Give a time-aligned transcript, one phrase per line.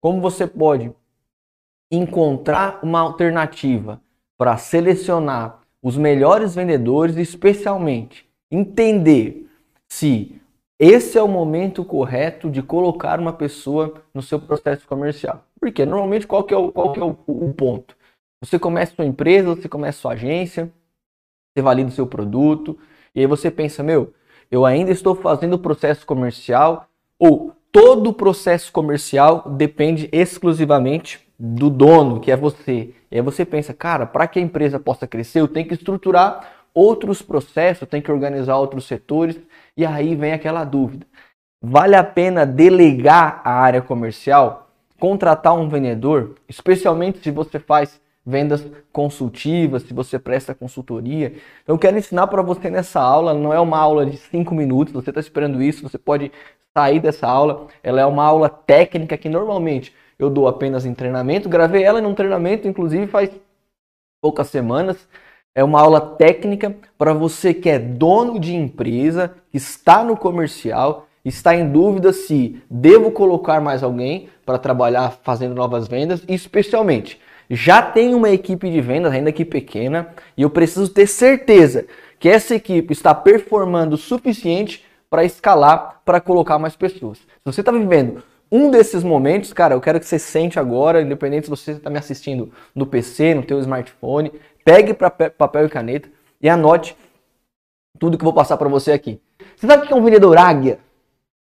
[0.00, 0.92] como você pode
[1.90, 4.00] encontrar uma alternativa
[4.36, 9.48] para selecionar os melhores vendedores, especialmente entender
[9.88, 10.40] se
[10.78, 15.44] esse é o momento correto de colocar uma pessoa no seu processo comercial.
[15.58, 17.96] Porque normalmente qual que é o, qual que é o, o ponto?
[18.40, 20.72] Você começa sua empresa, você começa sua agência,
[21.50, 22.78] você valida o seu produto,
[23.12, 24.14] e aí você pensa, meu,
[24.50, 26.88] eu ainda estou fazendo o processo comercial,
[27.18, 32.94] ou todo o processo comercial depende exclusivamente do dono, que é você.
[33.10, 36.52] E aí você pensa, cara, para que a empresa possa crescer, eu tenho que estruturar
[36.74, 39.38] outros processos, eu tenho que organizar outros setores,
[39.76, 41.06] e aí vem aquela dúvida.
[41.60, 48.64] Vale a pena delegar a área comercial, contratar um vendedor, especialmente se você faz vendas
[48.92, 51.34] consultivas, se você presta consultoria.
[51.66, 55.10] Eu quero ensinar para você nessa aula, não é uma aula de 5 minutos, você
[55.10, 56.30] está esperando isso, você pode
[56.78, 57.66] sair dessa aula.
[57.82, 61.48] Ela é uma aula técnica que normalmente eu dou apenas em treinamento.
[61.48, 63.30] Gravei ela em um treinamento, inclusive faz
[64.22, 65.08] poucas semanas.
[65.56, 71.52] É uma aula técnica para você que é dono de empresa, está no comercial, está
[71.56, 77.20] em dúvida se devo colocar mais alguém para trabalhar fazendo novas vendas, especialmente
[77.50, 81.86] já tem uma equipe de vendas, ainda que pequena, e eu preciso ter certeza
[82.18, 87.18] que essa equipe está performando o suficiente para escalar, para colocar mais pessoas.
[87.18, 91.44] Se você está vivendo um desses momentos, cara, eu quero que você sente agora, independente
[91.44, 94.32] se você está me assistindo no PC, no teu smartphone,
[94.64, 96.08] pegue papel e caneta
[96.40, 96.96] e anote
[97.98, 99.20] tudo que eu vou passar para você aqui.
[99.56, 100.78] Você sabe o que é um vendedor águia?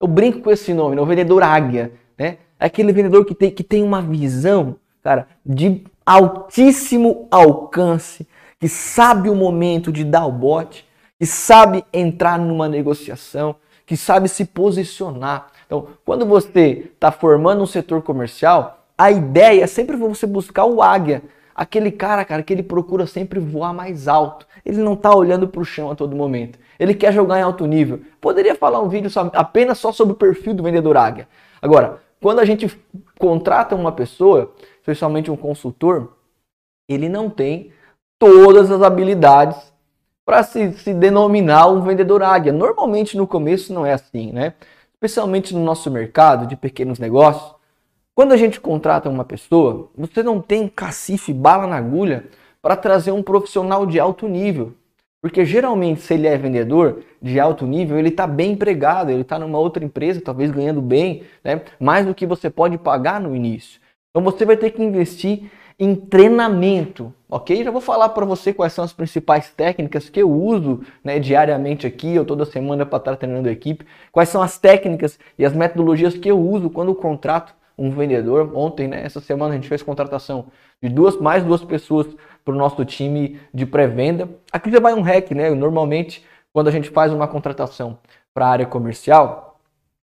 [0.00, 1.02] Eu brinco com esse nome, né?
[1.02, 2.38] o vendedor águia, né?
[2.58, 8.26] É aquele vendedor que tem, que tem uma visão cara, de altíssimo alcance,
[8.58, 10.86] que sabe o momento de dar o bote,
[11.20, 15.48] que sabe entrar numa negociação, que sabe se posicionar.
[15.66, 20.82] Então, quando você está formando um setor comercial, a ideia é sempre você buscar o
[20.82, 21.22] águia,
[21.54, 24.46] aquele cara, cara, que ele procura sempre voar mais alto.
[24.64, 26.58] Ele não está olhando para o chão a todo momento.
[26.78, 28.00] Ele quer jogar em alto nível.
[28.18, 31.28] Poderia falar um vídeo só, apenas só sobre o perfil do vendedor águia.
[31.60, 32.66] Agora, quando a gente
[33.18, 36.16] contrata uma pessoa, especialmente um consultor,
[36.88, 37.72] ele não tem
[38.18, 39.69] todas as habilidades
[40.30, 42.52] para se, se denominar um vendedor águia.
[42.52, 44.54] Normalmente no começo não é assim, né?
[44.94, 47.52] Especialmente no nosso mercado de pequenos negócios.
[48.14, 52.26] Quando a gente contrata uma pessoa, você não tem cacife, bala na agulha
[52.62, 54.72] para trazer um profissional de alto nível.
[55.20, 59.36] Porque geralmente, se ele é vendedor de alto nível, ele está bem empregado, ele está
[59.36, 61.60] numa outra empresa, talvez ganhando bem, né?
[61.80, 63.80] mais do que você pode pagar no início.
[64.10, 67.64] Então você vai ter que investir em treinamento, ok?
[67.64, 71.86] Já vou falar para você quais são as principais técnicas que eu uso né, diariamente
[71.86, 73.86] aqui, ou toda semana para estar treinando a equipe.
[74.12, 78.52] Quais são as técnicas e as metodologias que eu uso quando contrato um vendedor.
[78.54, 80.48] Ontem, né, essa semana, a gente fez contratação
[80.82, 82.06] de duas, mais duas pessoas
[82.44, 84.28] para o nosso time de pré-venda.
[84.52, 85.48] Aqui já vai um hack, né?
[85.50, 87.98] Normalmente, quando a gente faz uma contratação
[88.34, 89.58] para a área comercial,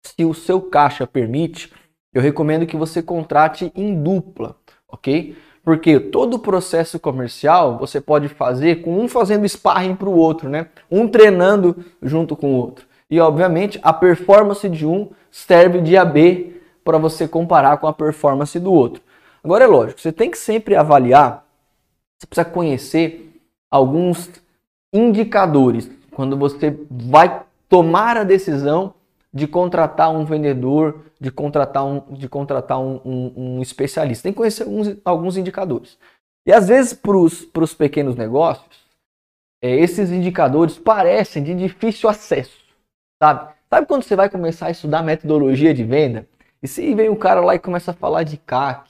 [0.05, 1.73] se o seu caixa permite,
[2.13, 4.55] eu recomendo que você contrate em dupla,
[4.87, 5.35] ok?
[5.65, 10.47] Porque todo o processo comercial você pode fazer com um fazendo sparring para o outro,
[10.47, 10.67] né?
[10.89, 12.85] Um treinando junto com o outro.
[13.09, 18.57] E obviamente a performance de um serve de AB para você comparar com a performance
[18.57, 19.01] do outro.
[19.43, 21.45] Agora é lógico, você tem que sempre avaliar
[22.17, 23.39] você precisa conhecer
[23.69, 24.29] alguns
[24.93, 28.93] indicadores quando você vai tomar a decisão
[29.33, 34.23] de contratar um vendedor, de contratar um, de contratar um, um, um especialista.
[34.23, 35.97] Tem que conhecer alguns, alguns indicadores.
[36.45, 38.85] E às vezes para os pequenos negócios,
[39.61, 42.57] é, esses indicadores parecem de difícil acesso,
[43.21, 43.53] sabe?
[43.69, 46.27] Sabe quando você vai começar a estudar metodologia de venda?
[46.61, 48.89] E se vem o cara lá e começa a falar de CAC,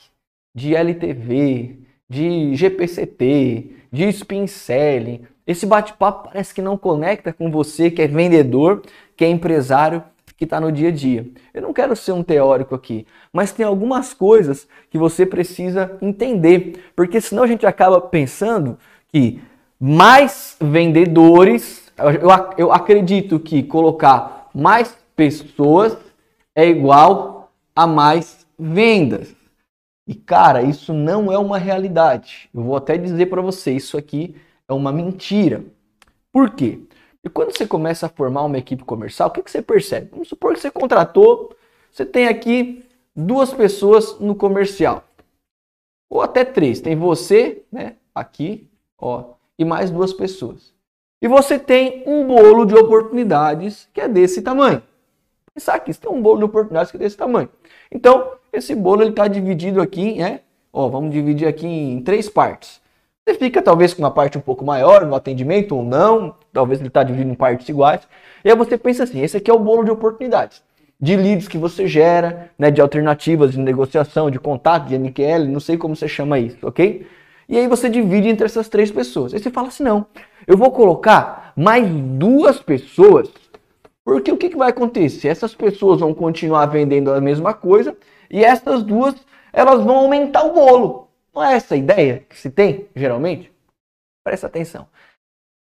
[0.54, 5.26] de LTV, de GPCT, de spin selling.
[5.46, 8.84] Esse bate-papo parece que não conecta com você que é vendedor,
[9.16, 10.04] que é empresário,
[10.38, 11.28] que está no dia a dia.
[11.54, 16.92] Eu não quero ser um teórico aqui, mas tem algumas coisas que você precisa entender,
[16.96, 18.78] porque senão a gente acaba pensando
[19.08, 19.42] que
[19.80, 25.98] mais vendedores, eu, eu acredito que colocar mais pessoas
[26.56, 29.36] é igual a mais vendas.
[30.08, 32.50] E cara, isso não é uma realidade.
[32.54, 34.36] Eu vou até dizer para você, isso aqui
[34.68, 35.64] é uma mentira.
[36.32, 36.80] Por quê?
[37.26, 40.10] E quando você começa a formar uma equipe comercial, o que, que você percebe?
[40.12, 41.56] Vamos supor que você contratou,
[41.92, 42.86] você tem aqui
[43.16, 45.04] duas pessoas no comercial.
[46.08, 46.80] Ou até três.
[46.80, 50.72] Tem você, né, aqui, ó, e mais duas pessoas.
[51.20, 54.84] E você tem um bolo de oportunidades que é desse tamanho.
[55.52, 57.50] Pensar aqui, você tem um bolo de oportunidades que é desse tamanho.
[57.92, 60.42] Então, esse bolo ele está dividido aqui, né?
[60.72, 62.80] Ó, vamos dividir aqui em três partes.
[63.28, 66.90] Você fica talvez com uma parte um pouco maior no atendimento ou não, talvez ele
[66.90, 68.08] está dividido em partes iguais.
[68.44, 70.62] E aí você pensa assim, esse aqui é o bolo de oportunidades,
[71.02, 75.60] de leads que você gera, né, de alternativas de negociação, de contato, de MQL, não
[75.60, 77.08] sei como você chama isso, ok?
[77.50, 79.34] E aí você divide entre essas três pessoas.
[79.34, 80.06] Aí você fala assim, não,
[80.46, 83.28] eu vou colocar mais duas pessoas,
[84.04, 85.30] porque o que, que vai acontecer?
[85.30, 87.98] Essas pessoas vão continuar vendendo a mesma coisa
[88.30, 89.16] e essas duas,
[89.52, 91.05] elas vão aumentar o bolo.
[91.36, 93.52] Não é essa a ideia que se tem, geralmente?
[94.24, 94.88] Presta atenção.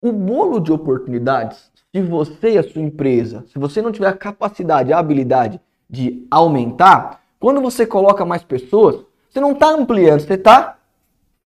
[0.00, 4.16] O bolo de oportunidades, se você e a sua empresa, se você não tiver a
[4.16, 5.60] capacidade, a habilidade
[5.90, 10.78] de aumentar, quando você coloca mais pessoas, você não está ampliando, você está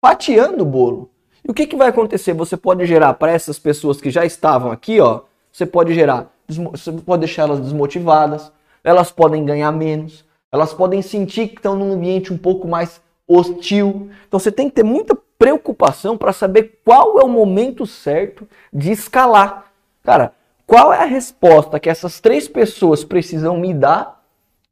[0.04, 1.10] fatiando o bolo.
[1.42, 2.34] E o que, que vai acontecer?
[2.34, 6.92] Você pode gerar para essas pessoas que já estavam aqui, ó, você pode gerar, você
[6.92, 8.52] pode deixar elas desmotivadas,
[8.84, 10.22] elas podem ganhar menos,
[10.52, 13.00] elas podem sentir que estão num ambiente um pouco mais
[13.32, 14.10] hostil.
[14.26, 18.92] Então você tem que ter muita preocupação para saber qual é o momento certo de
[18.92, 19.72] escalar.
[20.02, 20.32] Cara,
[20.66, 24.22] qual é a resposta que essas três pessoas precisam me dar?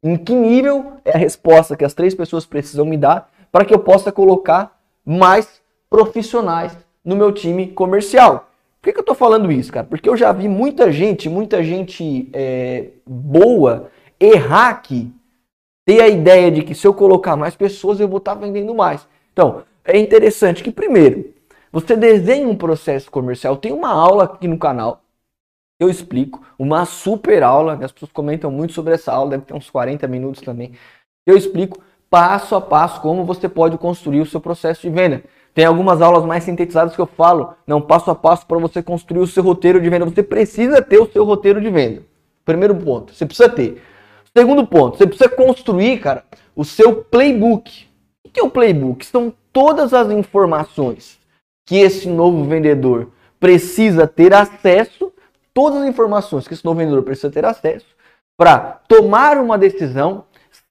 [0.03, 3.73] Em que nível é a resposta que as três pessoas precisam me dar para que
[3.73, 8.49] eu possa colocar mais profissionais no meu time comercial?
[8.79, 9.85] Por que, que eu estou falando isso, cara?
[9.85, 15.13] Porque eu já vi muita gente, muita gente é, boa errar aqui
[15.85, 19.07] ter a ideia de que se eu colocar mais pessoas eu vou estar vendendo mais.
[19.33, 21.33] Então, é interessante que primeiro,
[21.71, 23.57] você desenha um processo comercial.
[23.57, 25.01] Tem uma aula aqui no canal,
[25.79, 29.69] eu explico, uma super aula, as pessoas comentam muito sobre essa aula, deve ter uns
[29.69, 30.73] 40 minutos também.
[31.25, 35.23] Eu explico passo a passo como você pode construir o seu processo de venda.
[35.53, 39.21] Tem algumas aulas mais sintetizadas que eu falo, não passo a passo para você construir
[39.21, 40.05] o seu roteiro de venda.
[40.05, 42.03] Você precisa ter o seu roteiro de venda.
[42.45, 43.81] Primeiro ponto, você precisa ter.
[44.35, 46.23] Segundo ponto, você precisa construir, cara,
[46.55, 47.87] o seu playbook.
[48.25, 49.05] O que é o playbook?
[49.05, 51.19] São todas as informações
[51.67, 55.11] que esse novo vendedor precisa ter acesso,
[55.53, 57.87] todas as informações que esse novo vendedor precisa ter acesso
[58.37, 60.25] para tomar uma decisão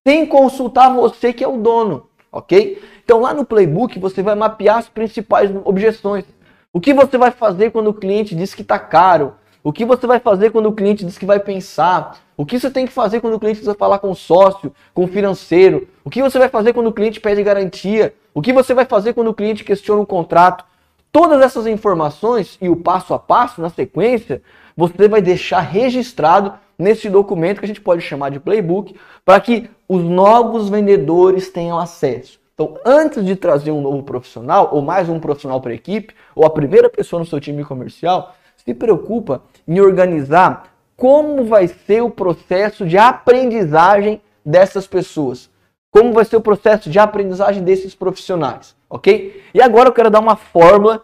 [0.06, 2.82] sem consultar você que é o dono, ok?
[3.04, 6.24] Então lá no playbook você vai mapear as principais objeções.
[6.72, 9.34] O que você vai fazer quando o cliente diz que está caro?
[9.62, 12.18] O que você vai fazer quando o cliente diz que vai pensar?
[12.40, 15.04] O que você tem que fazer quando o cliente precisa falar com o sócio, com
[15.04, 15.86] o financeiro?
[16.02, 18.14] O que você vai fazer quando o cliente pede garantia?
[18.32, 20.64] O que você vai fazer quando o cliente questiona o contrato?
[21.12, 24.40] Todas essas informações e o passo a passo na sequência,
[24.74, 29.68] você vai deixar registrado nesse documento que a gente pode chamar de playbook, para que
[29.86, 32.40] os novos vendedores tenham acesso.
[32.54, 36.46] Então, antes de trazer um novo profissional, ou mais um profissional para a equipe, ou
[36.46, 40.69] a primeira pessoa no seu time comercial, se preocupa em organizar
[41.00, 45.48] como vai ser o processo de aprendizagem dessas pessoas.
[45.90, 49.42] Como vai ser o processo de aprendizagem desses profissionais, ok?
[49.54, 51.02] E agora eu quero dar uma fórmula,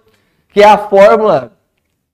[0.50, 1.56] que é a fórmula,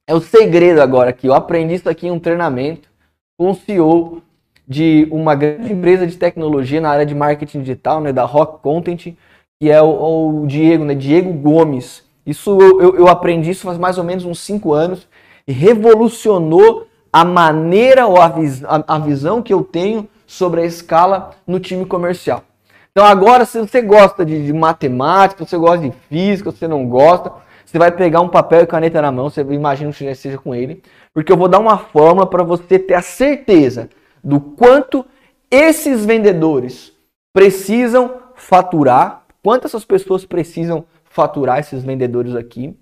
[0.06, 1.26] é o segredo agora aqui.
[1.26, 2.88] Eu aprendi isso aqui em um treinamento
[3.36, 4.22] com o CEO
[4.66, 9.16] de uma grande empresa de tecnologia na área de marketing digital, né, da Rock Content,
[9.60, 12.04] que é o, o Diego, né, Diego Gomes.
[12.24, 15.08] Isso eu, eu aprendi isso faz mais ou menos uns 5 anos
[15.48, 20.64] e revolucionou a maneira ou a, vis a, a visão que eu tenho sobre a
[20.64, 22.42] escala no time comercial.
[22.90, 26.68] Então agora, se você gosta de, de matemática, se você gosta de física, se você
[26.68, 27.32] não gosta,
[27.64, 30.82] você vai pegar um papel e caneta na mão, você imagina que seja com ele,
[31.12, 33.88] porque eu vou dar uma fórmula para você ter a certeza
[34.22, 35.04] do quanto
[35.50, 36.92] esses vendedores
[37.32, 42.76] precisam faturar, quanto essas pessoas precisam faturar esses vendedores aqui,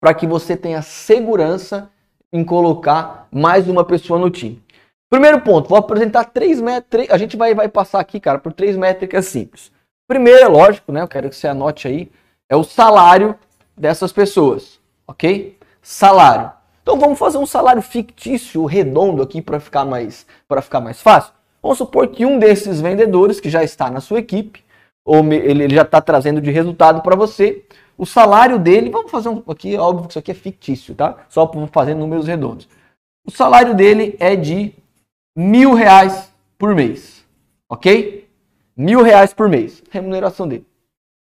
[0.00, 1.90] para que você tenha segurança
[2.32, 4.62] em colocar mais uma pessoa no time.
[5.10, 7.14] Primeiro ponto, vou apresentar três métricas.
[7.14, 9.72] A gente vai, vai passar aqui, cara, por três métricas simples.
[10.06, 11.02] Primeiro, é lógico, né?
[11.02, 12.10] Eu quero que você anote aí,
[12.48, 13.34] é o salário
[13.76, 15.58] dessas pessoas, ok?
[15.82, 16.52] Salário.
[16.82, 21.32] Então vamos fazer um salário fictício, redondo aqui para ficar mais para ficar mais fácil.
[21.62, 24.64] Vamos supor que um desses vendedores que já está na sua equipe,
[25.04, 27.64] ou ele já está trazendo de resultado para você,
[27.98, 31.26] o salário dele, vamos fazer um aqui, óbvio que isso aqui é fictício, tá?
[31.28, 32.68] Só para fazer números redondos.
[33.26, 34.72] O salário dele é de
[35.36, 37.26] mil reais por mês,
[37.68, 38.28] ok?
[38.76, 40.64] Mil reais por mês, remuneração dele.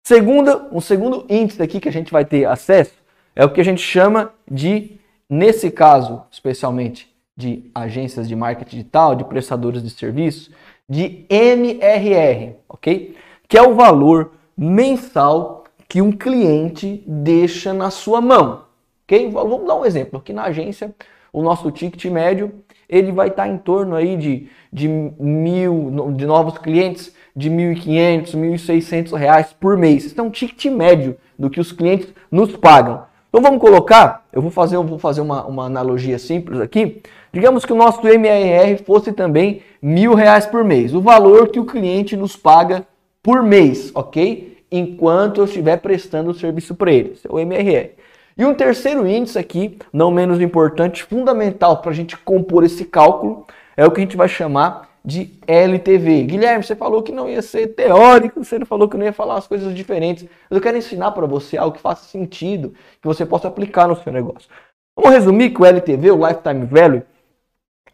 [0.05, 2.93] Segunda, um segundo índice aqui que a gente vai ter acesso
[3.33, 4.99] é o que a gente chama de,
[5.29, 10.51] nesse caso especialmente, de agências de marketing digital, de prestadores de serviços,
[10.89, 13.15] de MRR, ok?
[13.47, 15.58] Que é o valor mensal
[15.89, 18.61] que um cliente deixa na sua mão.
[19.05, 19.27] Okay?
[19.29, 20.19] Vamos dar um exemplo.
[20.19, 20.95] Aqui na agência,
[21.33, 22.53] o nosso ticket médio
[22.87, 28.35] ele vai estar em torno aí de, de mil, de novos clientes, de R$ 1.500,
[28.35, 30.05] 1.600 reais por mês.
[30.05, 33.03] Isso é um ticket médio do que os clientes nos pagam.
[33.29, 37.01] Então vamos colocar, eu vou fazer, eu vou fazer uma, uma analogia simples aqui.
[37.31, 41.65] Digamos que o nosso MRR fosse também mil reais por mês, o valor que o
[41.65, 42.87] cliente nos paga
[43.21, 44.58] por mês, ok?
[44.71, 47.91] Enquanto eu estiver prestando o serviço para ele, é o MRR.
[48.37, 53.45] E um terceiro índice aqui, não menos importante, fundamental para a gente compor esse cálculo,
[53.75, 56.23] é o que a gente vai chamar de LTV.
[56.23, 59.47] Guilherme, você falou que não ia ser teórico, você falou que não ia falar as
[59.47, 60.27] coisas diferentes.
[60.49, 64.11] Eu quero ensinar para você algo que faça sentido, que você possa aplicar no seu
[64.13, 64.49] negócio.
[64.95, 67.03] Vamos resumir que o LTV, o Lifetime Value,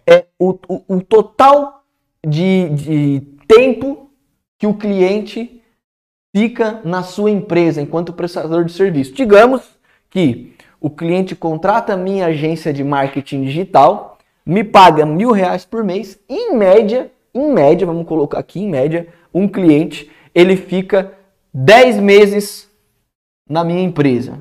[0.07, 1.83] é o, o, o total
[2.25, 4.09] de, de tempo
[4.57, 5.61] que o cliente
[6.35, 9.13] fica na sua empresa enquanto prestador de serviço.
[9.13, 9.61] Digamos
[10.09, 15.81] que o cliente contrata a minha agência de marketing digital me paga mil reais por
[15.81, 21.13] mês, em média, em média, vamos colocar aqui em média, um cliente, ele fica
[21.53, 22.69] 10 meses
[23.49, 24.37] na minha empresa.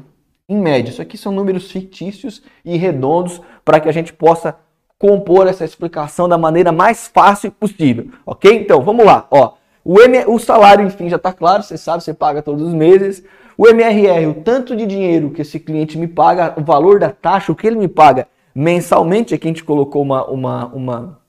[0.49, 4.57] Em média, isso aqui são números fictícios e redondos para que a gente possa
[4.99, 8.53] compor essa explicação da maneira mais fácil possível, ok?
[8.53, 9.55] Então, vamos lá, ó.
[9.85, 13.23] O, M, o salário, enfim, já está claro, você sabe, você paga todos os meses.
[13.57, 17.53] O MRR, o tanto de dinheiro que esse cliente me paga, o valor da taxa,
[17.53, 19.35] o que ele me paga mensalmente.
[19.35, 21.21] Aqui a gente colocou uma, uma, uma,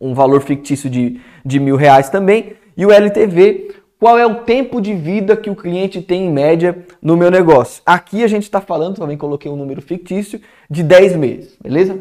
[0.00, 2.54] um valor fictício de, de mil reais também.
[2.76, 6.86] E o LTV, qual é o tempo de vida que o cliente tem em média
[7.02, 7.82] no meu negócio?
[7.84, 11.98] Aqui a gente está falando, também coloquei um número fictício, de 10 meses, beleza?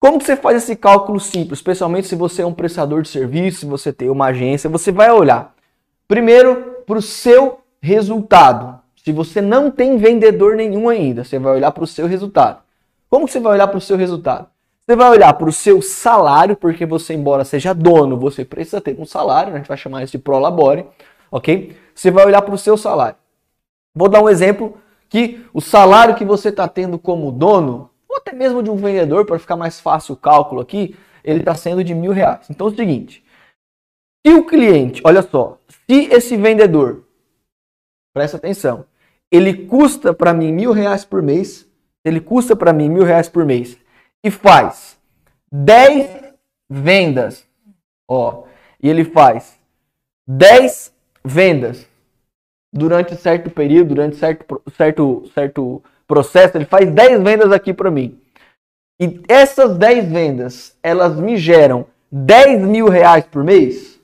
[0.00, 3.60] Como que você faz esse cálculo simples, especialmente se você é um prestador de serviço,
[3.60, 5.54] se você tem uma agência, você vai olhar
[6.08, 8.80] primeiro para o seu resultado.
[8.96, 12.62] Se você não tem vendedor nenhum ainda, você vai olhar para o seu resultado.
[13.10, 14.48] Como você vai olhar para o seu resultado?
[14.80, 18.98] Você vai olhar para o seu salário, porque você, embora seja dono, você precisa ter
[18.98, 20.86] um salário, a gente vai chamar isso de prolabore,
[21.30, 21.76] ok?
[21.94, 23.16] Você vai olhar para o seu salário.
[23.94, 24.78] Vou dar um exemplo
[25.10, 29.24] que o salário que você está tendo como dono, ou até mesmo de um vendedor,
[29.24, 32.50] para ficar mais fácil o cálculo aqui, ele está sendo de mil reais.
[32.50, 33.24] Então é o seguinte,
[34.26, 37.04] se o cliente, olha só, se esse vendedor,
[38.12, 38.84] presta atenção,
[39.30, 41.70] ele custa para mim mil reais por mês,
[42.04, 43.78] ele custa para mim mil reais por mês
[44.24, 44.98] e faz
[45.52, 46.34] 10
[46.68, 47.46] vendas,
[48.08, 48.44] ó,
[48.82, 49.56] e ele faz
[50.26, 50.92] 10
[51.24, 51.88] vendas
[52.72, 58.18] durante certo período, durante certo, certo, certo processo, ele faz 10 vendas aqui para mim.
[59.00, 64.00] E essas 10 vendas, elas me geram 10 mil reais por mês,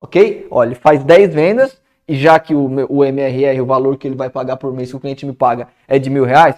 [0.00, 0.46] ok?
[0.50, 4.14] Olha, ele faz 10 vendas, e já que o, o MRR, o valor que ele
[4.14, 6.56] vai pagar por mês, que o cliente me paga, é de mil reais,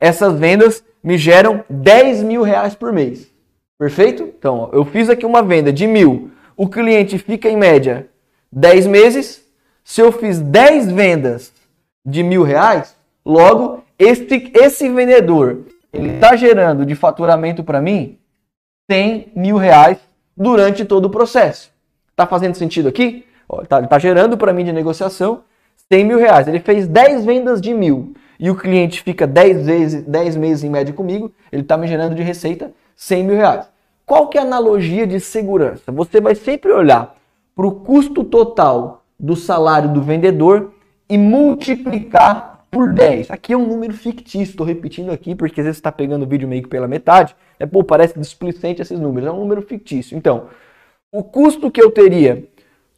[0.00, 3.30] essas vendas me geram 10 mil reais por mês.
[3.78, 4.24] Perfeito?
[4.24, 6.32] Então, ó, eu fiz aqui uma venda de mil.
[6.56, 8.08] O cliente fica em média
[8.50, 9.42] 10 meses.
[9.84, 11.52] Se eu fiz 10 vendas
[12.04, 18.18] de mil reais, logo esse, esse vendedor ele está gerando de faturamento para mim
[18.90, 19.98] 100 mil reais
[20.34, 21.70] durante todo o processo.
[22.10, 23.26] Está fazendo sentido aqui?
[23.46, 25.42] Ó, tá, está gerando para mim de negociação
[25.92, 26.48] 100 mil reais.
[26.48, 30.70] Ele fez 10 vendas de mil e o cliente fica 10, vezes, 10 meses em
[30.70, 33.68] média comigo, ele está me gerando de receita 100 mil reais.
[34.06, 35.92] Qual que é a analogia de segurança?
[35.92, 37.14] Você vai sempre olhar
[37.54, 40.72] para o custo total do salário do vendedor
[41.08, 43.30] e multiplicar por 10.
[43.30, 46.48] Aqui é um número fictício, estou repetindo aqui porque às vezes está pegando o vídeo
[46.48, 47.34] meio que pela metade.
[47.58, 50.16] É, pô, parece displicente esses números, é um número fictício.
[50.16, 50.46] Então,
[51.12, 52.44] o custo que eu teria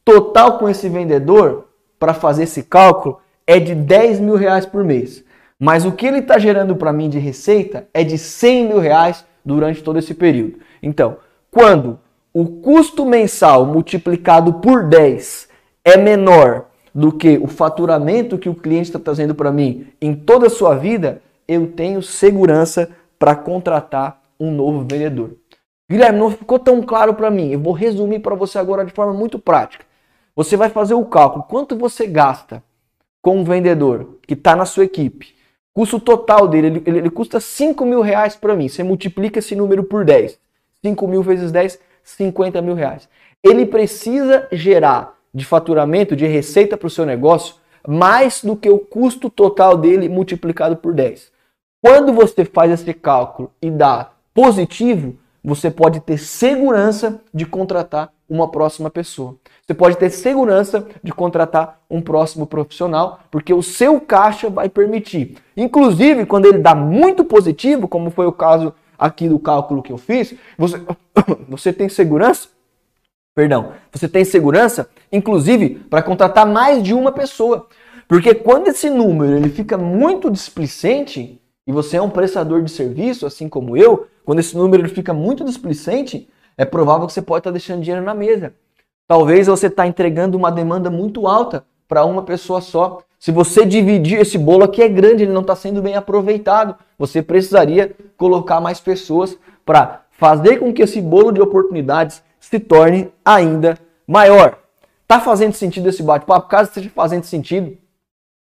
[0.05, 5.25] total com esse vendedor para fazer esse cálculo é de 10 mil reais por mês.
[5.59, 9.25] Mas o que ele está gerando para mim de receita é de 100 mil reais
[9.45, 10.59] durante todo esse período.
[10.83, 11.17] Então,
[11.51, 11.99] quando
[12.35, 15.49] o custo mensal multiplicado por 10
[15.85, 20.47] é menor do que o faturamento que o cliente está trazendo para mim em toda
[20.47, 25.37] a sua vida, eu tenho segurança para contratar um novo vendedor.
[25.91, 27.51] Guilherme, não ficou tão claro para mim.
[27.51, 29.85] Eu vou resumir para você agora de forma muito prática.
[30.35, 31.45] Você vai fazer o cálculo.
[31.45, 32.63] Quanto você gasta
[33.21, 35.35] com um vendedor que está na sua equipe
[35.75, 38.69] Custo total dele, ele, ele, ele custa 5 mil reais para mim.
[38.69, 40.39] Você multiplica esse número por 10.
[40.85, 43.09] 5 mil vezes 10, 50 mil reais.
[43.43, 47.55] Ele precisa gerar de faturamento, de receita para o seu negócio,
[47.87, 51.31] mais do que o custo total dele multiplicado por 10.
[51.83, 58.49] Quando você faz esse cálculo e dá positivo, você pode ter segurança de contratar uma
[58.49, 59.37] próxima pessoa.
[59.67, 65.37] Você pode ter segurança de contratar um próximo profissional, porque o seu caixa vai permitir.
[65.57, 69.99] Inclusive, quando ele dá muito positivo, como foi o caso aqui do cálculo que eu
[69.99, 70.81] fiz, você,
[71.49, 72.49] você tem segurança
[73.35, 77.67] Perdão, você tem segurança, inclusive, para contratar mais de uma pessoa.
[78.07, 83.25] Porque quando esse número ele fica muito displicente, e você é um prestador de serviço,
[83.25, 87.41] assim como eu, quando esse número ele fica muito displicente, é provável que você pode
[87.41, 88.53] estar tá deixando dinheiro na mesa.
[89.09, 92.99] Talvez você está entregando uma demanda muito alta para uma pessoa só.
[93.19, 96.75] Se você dividir esse bolo aqui é grande, ele não está sendo bem aproveitado.
[96.99, 103.11] Você precisaria colocar mais pessoas para fazer com que esse bolo de oportunidades se torne
[103.25, 104.59] ainda maior.
[105.07, 106.49] Tá fazendo sentido esse bate-papo?
[106.49, 107.79] Caso esteja fazendo sentido,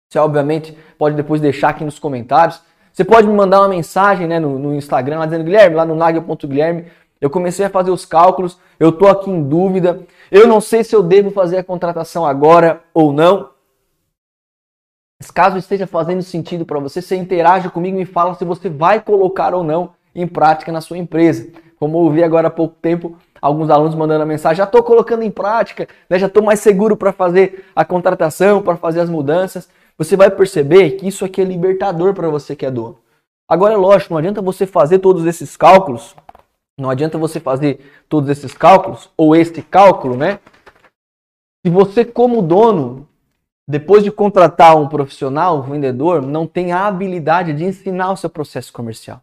[0.07, 2.61] você obviamente pode depois deixar aqui nos comentários.
[2.93, 5.95] Você pode me mandar uma mensagem né, no, no Instagram lá dizendo, Guilherme, lá no
[5.95, 6.85] nagel.guilherme,
[7.19, 10.95] eu comecei a fazer os cálculos, eu estou aqui em dúvida, eu não sei se
[10.95, 13.49] eu devo fazer a contratação agora ou não.
[15.19, 18.69] Mas caso esteja fazendo sentido para você, você interaja comigo e me fala se você
[18.69, 21.51] vai colocar ou não em prática na sua empresa.
[21.79, 25.23] Como eu ouvi agora há pouco tempo, alguns alunos mandando a mensagem, já estou colocando
[25.23, 29.69] em prática, né, já estou mais seguro para fazer a contratação, para fazer as mudanças.
[29.97, 32.99] Você vai perceber que isso aqui é libertador para você que é dono.
[33.49, 36.15] Agora, é lógico, não adianta você fazer todos esses cálculos,
[36.77, 40.39] não adianta você fazer todos esses cálculos, ou este cálculo, né?
[41.65, 43.07] Se você, como dono,
[43.67, 48.29] depois de contratar um profissional, um vendedor, não tem a habilidade de ensinar o seu
[48.29, 49.21] processo comercial.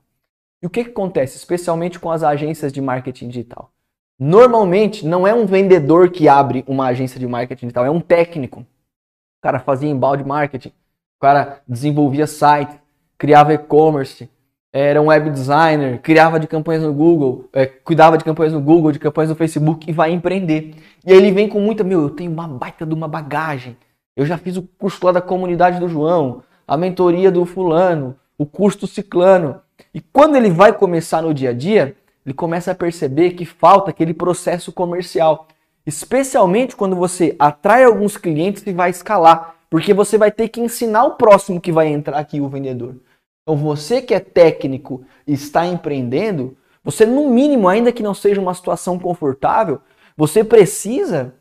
[0.63, 3.74] E o que, que acontece, especialmente com as agências de marketing digital?
[4.19, 8.61] Normalmente não é um vendedor que abre uma agência de marketing digital, é um técnico.
[8.61, 12.79] O cara fazia embalde marketing, o cara desenvolvia site,
[13.19, 14.29] criava e-commerce,
[14.73, 18.91] era um web designer, criava de campanhas no Google, é, cuidava de campanhas no Google,
[18.91, 20.75] de campanhas no Facebook e vai empreender.
[21.07, 23.77] E aí ele vem com muita, meu, eu tenho uma baita de uma bagagem,
[24.17, 28.47] eu já fiz o curso lá da comunidade do João, a mentoria do fulano, o
[28.47, 29.61] curso do ciclano.
[29.93, 33.91] E quando ele vai começar no dia a dia, ele começa a perceber que falta
[33.91, 35.47] aquele processo comercial.
[35.87, 39.57] Especialmente quando você atrai alguns clientes e vai escalar.
[39.69, 42.97] Porque você vai ter que ensinar o próximo que vai entrar aqui, o vendedor.
[43.43, 48.41] Então você que é técnico e está empreendendo, você no mínimo, ainda que não seja
[48.41, 49.81] uma situação confortável,
[50.17, 51.35] você precisa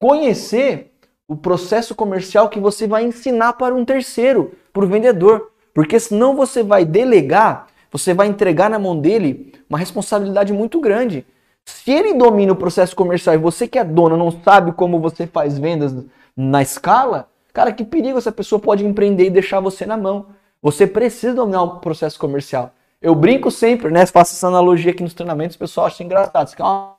[0.00, 0.92] conhecer
[1.28, 5.50] o processo comercial que você vai ensinar para um terceiro, para o vendedor.
[5.74, 11.24] Porque senão você vai delegar, você vai entregar na mão dele uma responsabilidade muito grande.
[11.64, 15.28] Se ele domina o processo comercial e você que é dono não sabe como você
[15.28, 15.94] faz vendas
[16.36, 20.26] na escala, cara, que perigo essa pessoa pode empreender e deixar você na mão.
[20.60, 22.72] Você precisa dominar o processo comercial.
[23.00, 24.04] Eu brinco sempre, né?
[24.06, 26.48] Faço essa analogia aqui nos treinamentos, o pessoal acha engraçado.
[26.48, 26.96] Isso aqui é uma,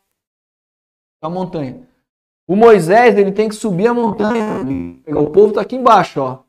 [1.22, 1.82] é uma montanha.
[2.48, 4.66] O Moisés, ele tem que subir a montanha.
[5.08, 6.40] O povo está aqui embaixo, ó,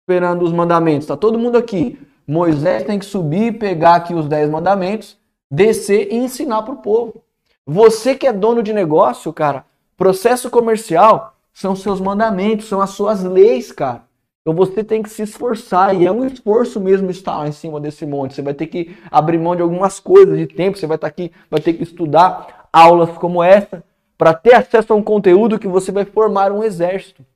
[0.00, 1.04] esperando os mandamentos.
[1.04, 1.98] Está todo mundo aqui.
[2.30, 5.18] Moisés tem que subir, pegar aqui os dez mandamentos,
[5.50, 7.24] descer e ensinar para o povo.
[7.66, 9.64] Você que é dono de negócio, cara,
[9.96, 14.04] processo comercial são seus mandamentos, são as suas leis, cara.
[14.42, 17.80] Então você tem que se esforçar e é um esforço mesmo estar lá em cima
[17.80, 18.34] desse monte.
[18.34, 21.32] Você vai ter que abrir mão de algumas coisas de tempo, você vai estar aqui,
[21.50, 23.82] vai ter que estudar aulas como essa
[24.16, 27.26] para ter acesso a um conteúdo que você vai formar um exército.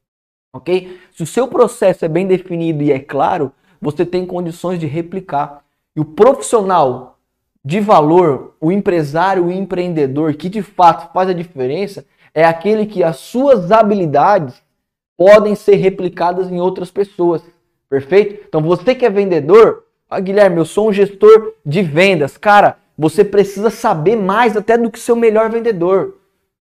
[0.54, 1.00] Ok?
[1.10, 3.52] Se o seu processo é bem definido e é claro,
[3.84, 5.62] você tem condições de replicar.
[5.94, 7.18] E o profissional
[7.64, 13.04] de valor, o empresário, o empreendedor que de fato faz a diferença, é aquele que
[13.04, 14.60] as suas habilidades
[15.16, 17.42] podem ser replicadas em outras pessoas.
[17.88, 18.44] Perfeito?
[18.48, 22.36] Então você que é vendedor, ah, Guilherme, eu sou um gestor de vendas.
[22.36, 26.16] Cara, você precisa saber mais até do que seu melhor vendedor.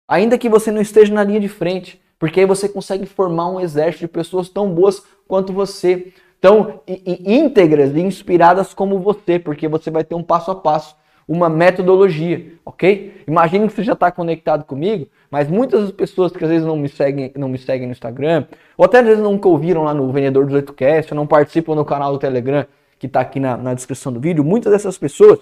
[0.08, 3.60] Ainda que você não esteja na linha de frente, porque aí você consegue formar um
[3.60, 9.90] exército de pessoas tão boas quanto você, tão íntegras e inspiradas como você, porque você
[9.90, 10.96] vai ter um passo a passo,
[11.28, 13.22] uma metodologia, ok?
[13.26, 16.76] Imagine que você já está conectado comigo, mas muitas das pessoas que às vezes não
[16.76, 20.10] me seguem, não me seguem no Instagram, ou até às vezes nunca ouviram lá no
[20.10, 22.66] Vendedor do 8Cast, ou não participam no canal do Telegram,
[22.98, 25.38] que está aqui na, na descrição do vídeo, muitas dessas pessoas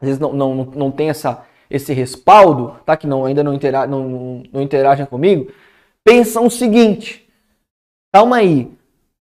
[0.00, 2.96] às vezes não, não, não, não tem essa esse respaldo, tá?
[2.96, 5.50] Que não, ainda não, intera não, não, não interagem comigo,
[6.04, 7.26] pensam o seguinte:
[8.12, 8.70] calma aí,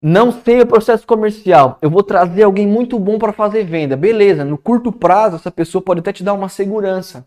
[0.03, 3.97] não sei o processo comercial, eu vou trazer alguém muito bom para fazer venda.
[3.97, 7.27] Beleza, no curto prazo essa pessoa pode até te dar uma segurança.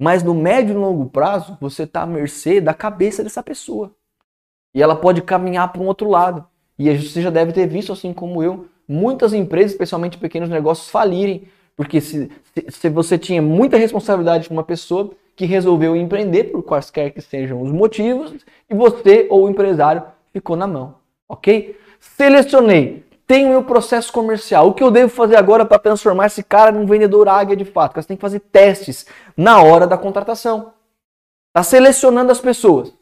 [0.00, 3.92] Mas no médio e longo prazo, você está à mercê da cabeça dessa pessoa.
[4.74, 6.46] E ela pode caminhar para um outro lado.
[6.78, 11.46] E você já deve ter visto, assim como eu, muitas empresas, especialmente pequenos negócios, falirem
[11.76, 12.30] porque se,
[12.68, 17.60] se, você tinha muita responsabilidade com uma pessoa que resolveu empreender, por quaisquer que sejam
[17.60, 18.32] os motivos,
[18.70, 20.94] e você ou o empresário ficou na mão,
[21.28, 21.78] ok?
[22.00, 24.68] Selecionei, tenho meu processo comercial.
[24.68, 27.94] O que eu devo fazer agora para transformar esse cara num vendedor águia de fato?
[27.94, 29.06] Você tem que fazer testes
[29.36, 30.72] na hora da contratação.
[31.48, 32.92] Está selecionando as pessoas.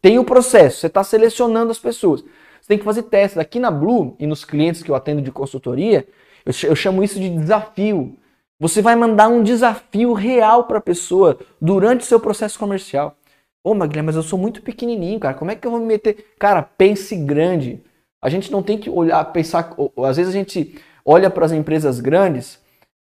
[0.00, 2.22] Tem o processo, você está selecionando as pessoas.
[2.60, 3.38] Você tem que fazer testes.
[3.38, 6.06] Aqui na Blue e nos clientes que eu atendo de consultoria,
[6.44, 8.16] eu chamo isso de desafio.
[8.60, 13.16] Você vai mandar um desafio real para a pessoa durante o seu processo comercial.
[13.64, 15.34] Ô, Maguilherme, mas eu sou muito pequenininho, cara.
[15.34, 16.34] Como é que eu vou me meter?
[16.38, 17.82] Cara, pense grande.
[18.20, 19.74] A gente não tem que olhar, pensar.
[20.04, 22.60] Às vezes a gente olha para as empresas grandes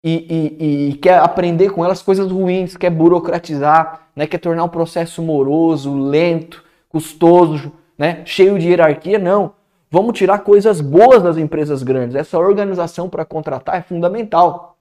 [0.03, 4.27] e, e, e, quer aprender com elas coisas ruins, quer burocratizar, né?
[4.27, 8.23] quer tornar o processo moroso, lento, custoso, né?
[8.25, 9.19] cheio de hierarquia.
[9.19, 9.55] Não.
[9.91, 12.17] Vamos tirar coisas boas das empresas grandes.
[12.17, 14.77] Essa organização para contratar é fundamental.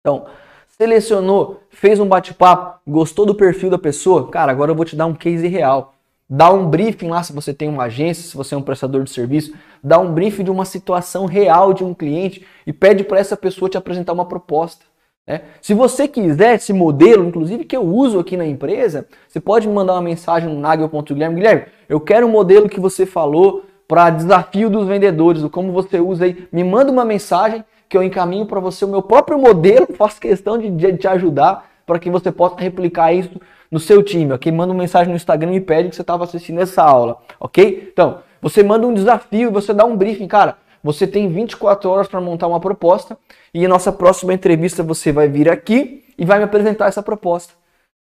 [0.00, 0.26] Então,
[0.68, 5.06] selecionou, fez um bate-papo, gostou do perfil da pessoa, cara, agora eu vou te dar
[5.06, 5.94] um case real.
[6.30, 9.10] Dá um briefing lá se você tem uma agência, se você é um prestador de
[9.10, 13.34] serviço, dá um briefing de uma situação real de um cliente e pede para essa
[13.34, 14.84] pessoa te apresentar uma proposta.
[15.26, 15.42] Né?
[15.62, 19.72] Se você quiser esse modelo, inclusive que eu uso aqui na empresa, você pode me
[19.72, 21.36] mandar uma mensagem no nagel.guilherme.
[21.36, 25.98] Guilherme, eu quero o um modelo que você falou para desafio dos vendedores, como você
[25.98, 26.46] usa aí.
[26.52, 30.58] Me manda uma mensagem que eu encaminho para você o meu próprio modelo, faço questão
[30.58, 34.50] de, de te ajudar para que você possa replicar isso no seu time, ok?
[34.52, 37.88] Manda uma mensagem no Instagram e pede que você estava assistindo essa aula, ok?
[37.92, 40.56] Então, você manda um desafio, você dá um briefing, cara.
[40.82, 43.18] Você tem 24 horas para montar uma proposta
[43.52, 47.52] e a nossa próxima entrevista você vai vir aqui e vai me apresentar essa proposta.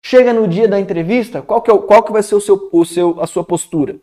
[0.04, 2.84] Chega no dia da entrevista, qual que, é, qual que vai ser o seu, o
[2.84, 3.96] seu, a sua postura?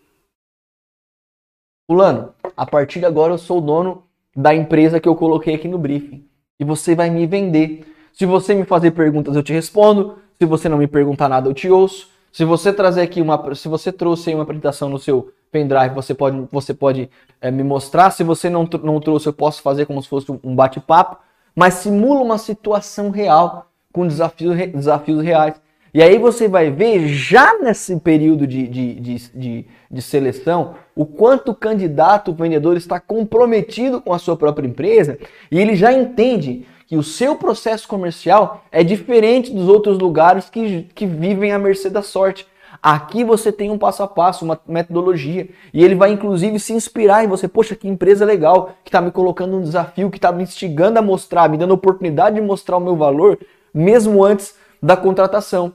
[1.89, 4.03] Fulano, a partir de agora eu sou o dono
[4.35, 6.25] da empresa que eu coloquei aqui no briefing.
[6.59, 7.85] E você vai me vender.
[8.13, 10.17] Se você me fazer perguntas, eu te respondo.
[10.37, 12.09] Se você não me perguntar nada, eu te ouço.
[12.31, 16.47] Se você trazer aqui uma, se você trouxe uma apresentação no seu pendrive, você pode,
[16.51, 18.11] você pode é, me mostrar.
[18.11, 21.17] Se você não, não trouxe, eu posso fazer como se fosse um bate-papo.
[21.55, 25.55] Mas simula uma situação real com desafios, desafios reais.
[25.93, 31.05] E aí você vai ver, já nesse período de, de, de, de, de seleção, o
[31.05, 35.19] quanto o candidato, vendedor, está comprometido com a sua própria empresa
[35.51, 40.83] e ele já entende que o seu processo comercial é diferente dos outros lugares que,
[40.95, 42.47] que vivem à mercê da sorte.
[42.81, 47.23] Aqui você tem um passo a passo, uma metodologia, e ele vai inclusive se inspirar
[47.23, 47.47] em você.
[47.47, 51.01] Poxa, que empresa legal, que está me colocando um desafio, que está me instigando a
[51.01, 53.39] mostrar, me dando oportunidade de mostrar o meu valor,
[53.73, 55.73] mesmo antes da contratação.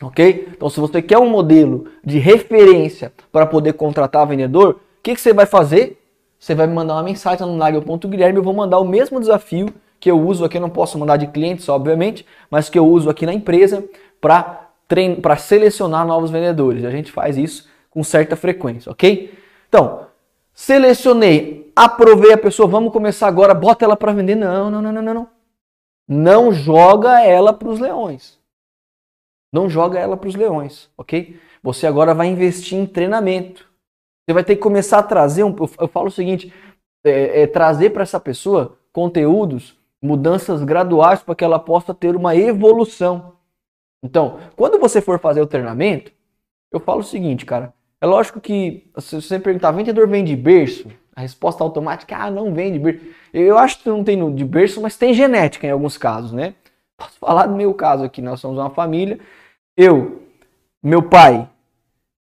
[0.00, 0.48] Ok?
[0.52, 5.20] Então, se você quer um modelo de referência para poder contratar vendedor, o que, que,
[5.20, 6.00] você vai fazer?
[6.38, 10.08] Você vai me mandar uma mensagem no nagel.guilherme, eu vou mandar o mesmo desafio que
[10.08, 13.26] eu uso aqui, eu não posso mandar de clientes, obviamente, mas que eu uso aqui
[13.26, 13.84] na empresa
[14.20, 14.64] para
[15.20, 16.82] para selecionar novos vendedores.
[16.82, 19.36] A gente faz isso com certa frequência, ok?
[19.68, 20.06] Então,
[20.54, 24.34] selecionei, aprovei a pessoa, vamos começar agora, bota ela para vender.
[24.34, 25.28] Não, não, não, não, não.
[26.08, 28.37] Não joga ela para os leões.
[29.52, 31.38] Não joga ela para os leões, ok?
[31.62, 33.66] Você agora vai investir em treinamento.
[34.26, 36.52] Você vai ter que começar a trazer, um, eu falo o seguinte,
[37.04, 42.36] é, é trazer para essa pessoa conteúdos, mudanças graduais para que ela possa ter uma
[42.36, 43.32] evolução.
[44.02, 46.12] Então, quando você for fazer o treinamento,
[46.70, 47.72] eu falo o seguinte, cara.
[48.00, 50.88] É lógico que se você perguntar, vendedor vem de berço?
[51.16, 53.04] A resposta automática é, ah, não vem de berço.
[53.32, 56.54] Eu acho que não tem de berço, mas tem genética em alguns casos, né?
[56.96, 59.18] Posso falar do meu caso aqui, nós somos uma família.
[59.80, 60.22] Eu,
[60.82, 61.48] meu pai,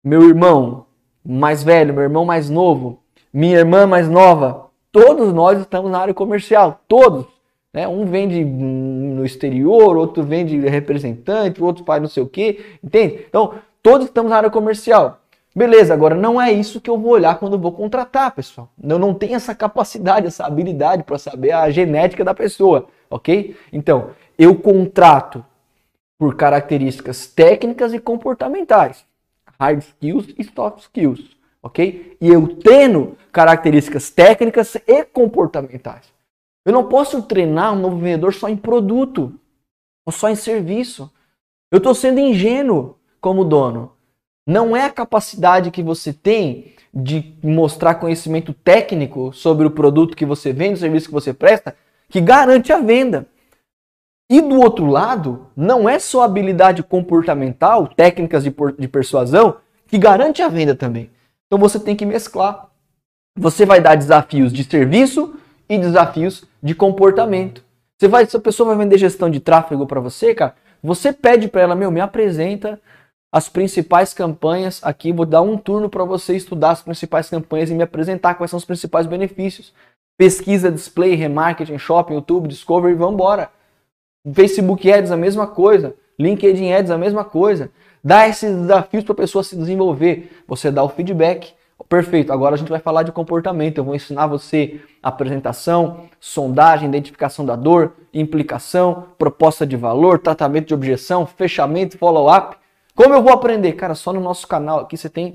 [0.02, 0.86] meu irmão
[1.24, 2.98] mais velho, meu irmão mais novo,
[3.32, 7.26] minha irmã mais nova, todos nós estamos na área comercial, todos.
[7.72, 7.86] Né?
[7.86, 13.24] Um vende no exterior, outro vende representante, outro faz não sei o quê, entende?
[13.28, 15.20] Então, todos estamos na área comercial.
[15.54, 18.68] Beleza, agora não é isso que eu vou olhar quando vou contratar, pessoal.
[18.82, 23.54] Eu não tenho essa capacidade, essa habilidade para saber a genética da pessoa, ok?
[23.72, 25.44] Então, eu contrato
[26.18, 29.04] por características técnicas e comportamentais,
[29.58, 32.16] hard skills e soft skills, ok?
[32.20, 36.12] E eu tendo características técnicas e comportamentais.
[36.64, 39.38] Eu não posso treinar um novo vendedor só em produto
[40.06, 41.10] ou só em serviço.
[41.70, 43.92] Eu estou sendo ingênuo como dono.
[44.46, 50.24] Não é a capacidade que você tem de mostrar conhecimento técnico sobre o produto que
[50.24, 51.76] você vende, o serviço que você presta,
[52.08, 53.26] que garante a venda.
[54.30, 59.56] E do outro lado, não é só habilidade comportamental, técnicas de, de persuasão,
[59.86, 61.10] que garante a venda também.
[61.46, 62.68] Então você tem que mesclar.
[63.38, 65.34] Você vai dar desafios de serviço
[65.68, 67.62] e desafios de comportamento.
[67.98, 71.48] Você vai, se a pessoa vai vender gestão de tráfego para você, cara, você pede
[71.48, 72.80] para ela, meu, me apresenta
[73.32, 77.74] as principais campanhas aqui, vou dar um turno para você estudar as principais campanhas e
[77.74, 79.72] me apresentar quais são os principais benefícios.
[80.16, 83.50] Pesquisa, display, remarketing, shopping, YouTube, discovery, vamos embora.
[84.32, 85.94] Facebook Ads, a mesma coisa.
[86.18, 87.70] LinkedIn Ads a mesma coisa.
[88.02, 90.30] Dá esses desafios para a pessoa se desenvolver.
[90.46, 91.54] Você dá o feedback.
[91.88, 93.78] Perfeito, agora a gente vai falar de comportamento.
[93.78, 100.74] Eu vou ensinar você apresentação, sondagem, identificação da dor, implicação, proposta de valor, tratamento de
[100.74, 102.56] objeção, fechamento, follow-up.
[102.94, 103.72] Como eu vou aprender?
[103.72, 105.34] Cara, só no nosso canal aqui você tem,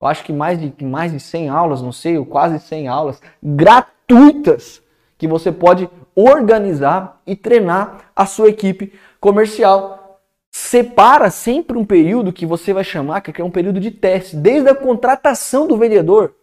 [0.00, 3.20] eu acho que mais de, mais de 100 aulas, não sei, ou quase 100 aulas
[3.42, 4.82] gratuitas
[5.18, 10.20] que você pode organizar e treinar a sua equipe comercial
[10.50, 14.68] separa sempre um período que você vai chamar que é um período de teste, desde
[14.68, 16.34] a contratação do vendedor.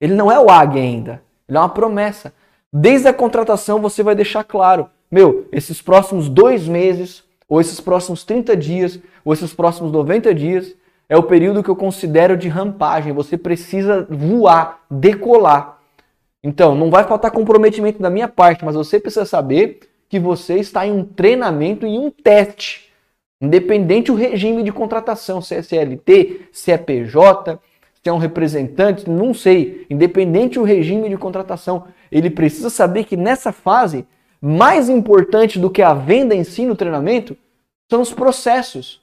[0.00, 2.32] Ele não é o AG ainda, ele é uma promessa.
[2.72, 8.24] Desde a contratação você vai deixar claro, meu, esses próximos dois meses, ou esses próximos
[8.24, 10.74] 30 dias, ou esses próximos 90 dias,
[11.08, 13.12] é o período que eu considero de rampagem.
[13.12, 15.81] Você precisa voar, decolar.
[16.42, 20.86] Então, não vai faltar comprometimento da minha parte, mas você precisa saber que você está
[20.86, 22.92] em um treinamento, em um teste.
[23.40, 27.58] Independente o regime de contratação, se é CLT, se é PJ,
[28.02, 29.86] se é um representante, não sei.
[29.88, 34.06] Independente o regime de contratação, ele precisa saber que nessa fase,
[34.40, 37.36] mais importante do que a venda em si no treinamento,
[37.90, 39.00] são os processos.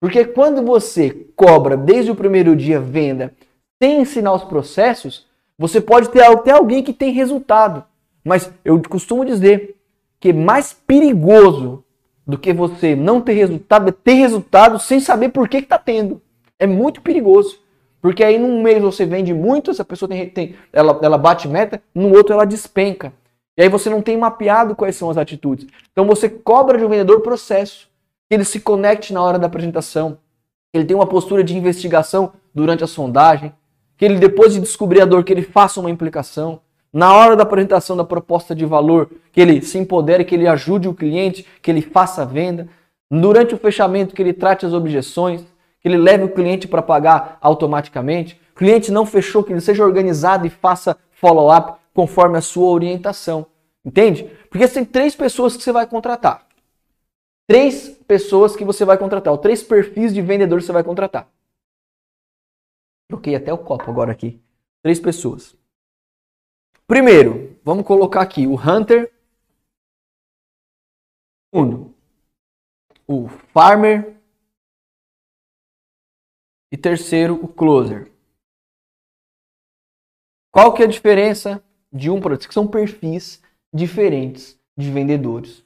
[0.00, 3.34] Porque quando você cobra desde o primeiro dia venda
[3.82, 5.25] sem ensinar os processos,
[5.58, 7.84] você pode ter até alguém que tem resultado.
[8.24, 9.76] Mas eu costumo dizer
[10.18, 11.84] que é mais perigoso
[12.26, 16.20] do que você não ter resultado, é ter resultado sem saber por que está tendo.
[16.58, 17.60] É muito perigoso.
[18.00, 21.82] Porque aí num mês você vende muito, essa pessoa tem, tem ela, ela bate meta,
[21.94, 23.12] no outro ela despenca.
[23.56, 25.66] E aí você não tem mapeado quais são as atitudes.
[25.90, 27.88] Então você cobra de um vendedor processo,
[28.28, 30.18] que ele se conecte na hora da apresentação,
[30.74, 33.52] ele tenha uma postura de investigação durante a sondagem,
[33.96, 36.60] que ele depois de descobrir a dor, que ele faça uma implicação,
[36.92, 40.88] na hora da apresentação da proposta de valor, que ele se empodere, que ele ajude
[40.88, 42.68] o cliente, que ele faça a venda.
[43.10, 45.42] Durante o fechamento, que ele trate as objeções,
[45.80, 48.40] que ele leve o cliente para pagar automaticamente.
[48.54, 53.46] O cliente não fechou, que ele seja organizado e faça follow-up conforme a sua orientação.
[53.84, 54.30] Entende?
[54.50, 56.46] Porque tem três pessoas que você vai contratar.
[57.46, 61.28] Três pessoas que você vai contratar, ou três perfis de vendedor que você vai contratar.
[63.08, 64.42] Troquei até o copo agora aqui.
[64.82, 65.56] Três pessoas.
[66.86, 69.12] Primeiro, vamos colocar aqui o Hunter.
[71.52, 71.94] Segundo,
[73.06, 74.16] o Farmer.
[76.72, 78.12] E terceiro, o Closer.
[80.52, 82.52] Qual que é a diferença de um para outro?
[82.52, 83.42] São perfis
[83.72, 85.64] diferentes de vendedores.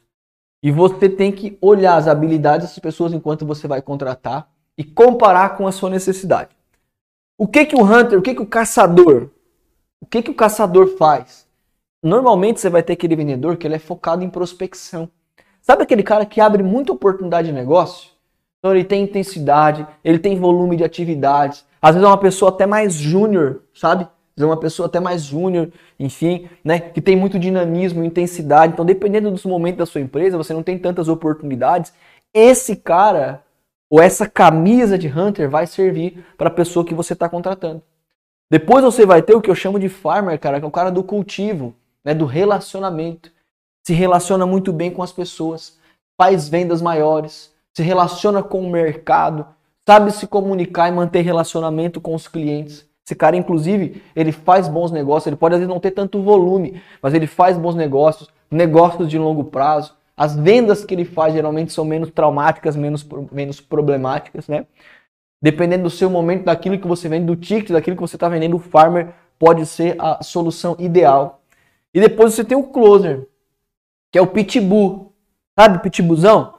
[0.63, 5.57] E você tem que olhar as habilidades dessas pessoas enquanto você vai contratar e comparar
[5.57, 6.60] com a sua necessidade.
[7.41, 9.31] O que que o hunter, o que que o caçador
[9.99, 11.47] o que, que o caçador faz?
[12.03, 15.09] Normalmente você vai ter aquele vendedor que ele é focado em prospecção.
[15.63, 18.11] Sabe aquele cara que abre muita oportunidade de negócio?
[18.59, 21.65] Então ele tem intensidade, ele tem volume de atividades.
[21.81, 24.07] Às vezes é uma pessoa até mais júnior, sabe?
[24.39, 26.79] É uma pessoa até mais júnior, enfim, né?
[26.79, 28.75] Que tem muito dinamismo, intensidade.
[28.75, 31.93] Então, dependendo dos momentos da sua empresa, você não tem tantas oportunidades.
[32.35, 33.43] Esse cara
[33.91, 37.83] ou essa camisa de hunter vai servir para a pessoa que você está contratando.
[38.49, 40.91] Depois você vai ter o que eu chamo de farmer, cara, que é o cara
[40.91, 41.75] do cultivo,
[42.05, 43.33] né, do relacionamento.
[43.85, 45.77] Se relaciona muito bem com as pessoas,
[46.17, 49.47] faz vendas maiores, se relaciona com o mercado,
[49.87, 52.89] sabe se comunicar e manter relacionamento com os clientes.
[53.05, 56.81] Esse cara, inclusive, ele faz bons negócios, ele pode às vezes não ter tanto volume,
[57.03, 59.97] mas ele faz bons negócios, negócios de longo prazo.
[60.21, 64.67] As vendas que ele faz geralmente são menos traumáticas, menos, menos problemáticas, né?
[65.41, 68.57] Dependendo do seu momento, daquilo que você vende, do ticket, daquilo que você está vendendo,
[68.57, 71.41] o farmer pode ser a solução ideal.
[71.95, 73.27] E depois você tem o closer,
[74.13, 75.15] que é o pitbull.
[75.59, 76.53] Sabe pitbullzão?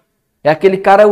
[0.44, 1.04] É aquele cara,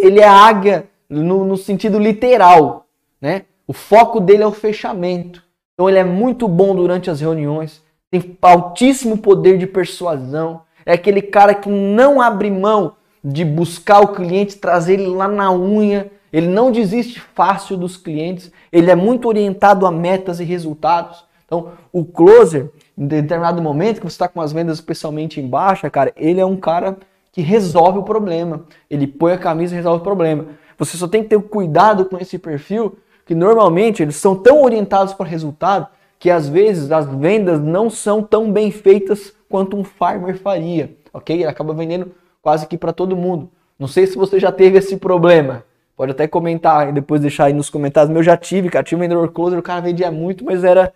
[0.00, 2.86] ele é águia no, no sentido literal,
[3.20, 3.44] né?
[3.66, 5.44] O foco dele é o fechamento.
[5.74, 10.62] Então ele é muito bom durante as reuniões, tem altíssimo poder de persuasão.
[10.88, 15.52] É aquele cara que não abre mão de buscar o cliente, trazer ele lá na
[15.52, 21.24] unha ele não desiste fácil dos clientes, ele é muito orientado a metas e resultados.
[21.46, 25.88] Então, o closer, em determinado momento que você está com as vendas especialmente em baixa,
[25.88, 26.98] cara, ele é um cara
[27.32, 28.64] que resolve o problema.
[28.90, 30.46] Ele põe a camisa e resolve o problema.
[30.76, 35.14] Você só tem que ter cuidado com esse perfil, que normalmente eles são tão orientados
[35.14, 35.86] para resultado
[36.18, 41.36] que às vezes as vendas não são tão bem feitas quanto um farmer faria, ok?
[41.36, 43.50] Ele acaba vendendo quase que para todo mundo.
[43.78, 45.64] Não sei se você já teve esse problema.
[45.96, 48.14] Pode até comentar e depois deixar aí nos comentários.
[48.14, 48.84] Eu já tive, cara.
[48.84, 50.92] Tive um vendedor closer, o cara vendia muito, mas era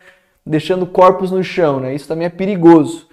[0.47, 1.95] deixando corpos no chão, né?
[1.95, 3.09] Isso também é perigoso.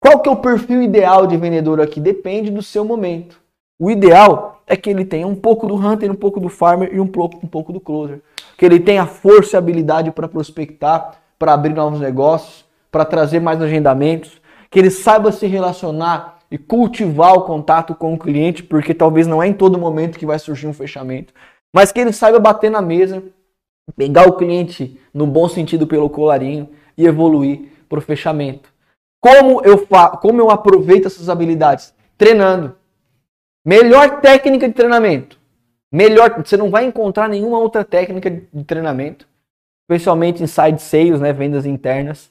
[0.00, 2.00] Qual que é o perfil ideal de vendedor aqui?
[2.00, 3.40] Depende do seu momento.
[3.78, 6.98] O ideal é que ele tenha um pouco do hunter, um pouco do farmer e
[6.98, 8.20] um pouco, um pouco do closer.
[8.56, 13.62] Que ele tenha força e habilidade para prospectar, para abrir novos negócios, para trazer mais
[13.62, 14.41] agendamentos,
[14.72, 19.42] que ele saiba se relacionar e cultivar o contato com o cliente, porque talvez não
[19.42, 21.34] é em todo momento que vai surgir um fechamento,
[21.74, 23.22] mas que ele saiba bater na mesa,
[23.94, 28.72] pegar o cliente no bom sentido pelo colarinho e evoluir para o fechamento.
[29.20, 31.94] Como eu, fa como eu aproveito essas habilidades?
[32.16, 32.74] Treinando.
[33.64, 35.38] Melhor técnica de treinamento.
[35.92, 39.28] Melhor, você não vai encontrar nenhuma outra técnica de treinamento,
[39.82, 42.30] especialmente em side sales, né, vendas internas.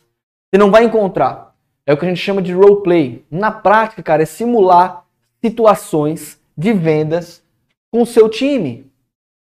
[0.49, 1.50] Você não vai encontrar.
[1.85, 3.25] É o que a gente chama de role play.
[3.29, 5.05] Na prática, cara, é simular
[5.43, 7.41] situações de vendas
[7.91, 8.91] com o seu time.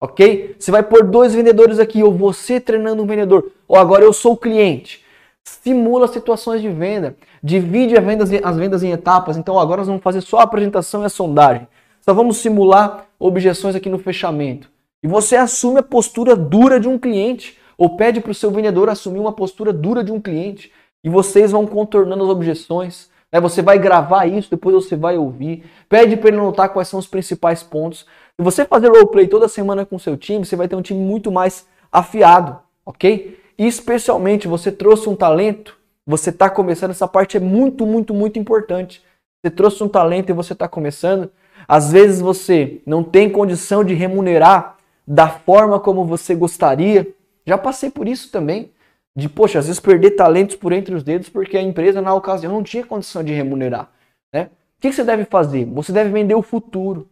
[0.01, 0.57] Ok?
[0.59, 4.33] Você vai pôr dois vendedores aqui, ou você treinando um vendedor, ou agora eu sou
[4.33, 5.05] o cliente.
[5.45, 7.17] Simula situações de venda.
[7.43, 9.37] Divide as vendas, as vendas em etapas.
[9.37, 11.69] Então agora nós vamos fazer só a apresentação e a sondagem.
[12.01, 14.71] Só vamos simular objeções aqui no fechamento.
[15.03, 18.89] E você assume a postura dura de um cliente, ou pede para o seu vendedor
[18.89, 20.73] assumir uma postura dura de um cliente.
[21.03, 23.11] E vocês vão contornando as objeções.
[23.33, 23.41] Né?
[23.41, 25.65] Você vai gravar isso, depois você vai ouvir.
[25.89, 28.07] Pede para ele anotar quais são os principais pontos.
[28.37, 31.31] Se você fazer roleplay toda semana com seu time, você vai ter um time muito
[31.31, 33.39] mais afiado, ok?
[33.59, 38.39] E especialmente você trouxe um talento, você está começando, essa parte é muito, muito, muito
[38.39, 39.03] importante.
[39.43, 41.31] Você trouxe um talento e você está começando.
[41.69, 47.07] Às vezes você não tem condição de remunerar da forma como você gostaria.
[47.47, 48.71] Já passei por isso também.
[49.17, 52.53] De, poxa, às vezes perder talentos por entre os dedos porque a empresa na ocasião
[52.53, 53.91] não tinha condição de remunerar.
[54.33, 54.51] Né?
[54.79, 55.65] O que você deve fazer?
[55.67, 57.09] Você deve vender o futuro.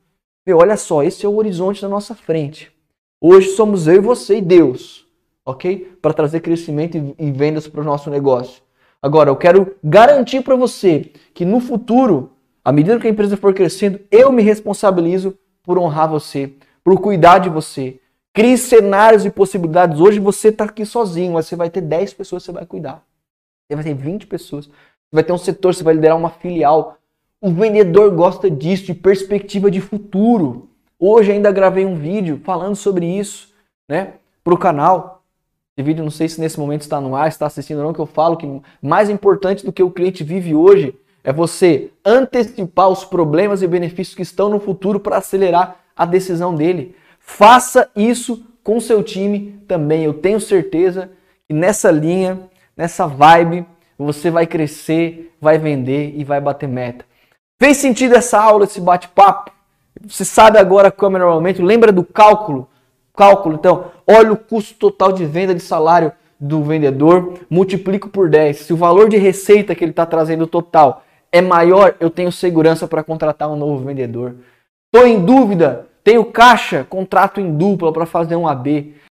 [0.47, 2.73] Meu, olha só, esse é o horizonte da nossa frente.
[3.21, 5.09] Hoje somos eu e você e Deus
[5.49, 5.97] ok?
[6.03, 8.63] Para trazer crescimento e vendas para o nosso negócio.
[9.01, 12.33] Agora, eu quero garantir para você que no futuro,
[12.63, 16.53] à medida que a empresa for crescendo, eu me responsabilizo por honrar você,
[16.85, 17.99] por cuidar de você.
[18.39, 19.99] Crie cenários e possibilidades.
[19.99, 23.03] Hoje você está aqui sozinho, mas você vai ter 10 pessoas que você vai cuidar.
[23.67, 24.67] Você vai ter 20 pessoas.
[24.67, 24.73] Você
[25.13, 26.99] vai ter um setor, você vai liderar uma filial.
[27.41, 30.69] O vendedor gosta disso, de perspectiva de futuro.
[31.01, 33.53] Hoje ainda gravei um vídeo falando sobre isso,
[33.89, 34.13] né,
[34.45, 35.25] para o canal.
[35.77, 37.99] Esse vídeo, não sei se nesse momento está no ar, está assistindo ou não, que
[37.99, 38.47] eu falo que
[38.81, 44.15] mais importante do que o cliente vive hoje é você antecipar os problemas e benefícios
[44.15, 46.95] que estão no futuro para acelerar a decisão dele.
[47.29, 50.03] Faça isso com seu time também.
[50.03, 51.11] Eu tenho certeza
[51.47, 52.41] que nessa linha,
[52.75, 53.67] nessa vibe,
[53.99, 57.05] você vai crescer, vai vender e vai bater meta.
[57.61, 59.53] Fez sentido essa aula, esse bate-papo?
[60.07, 62.69] Você sabe agora como é normalmente, lembra do cálculo?
[63.15, 63.57] cálculo.
[63.57, 68.57] Então, olha o custo total de venda de salário do vendedor, multiplico por 10.
[68.57, 72.87] Se o valor de receita que ele está trazendo total é maior, eu tenho segurança
[72.87, 74.37] para contratar um novo vendedor.
[74.87, 78.95] Estou em dúvida, tenho caixa, contrato em dupla para fazer um AB.